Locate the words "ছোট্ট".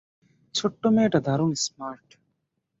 0.55-0.81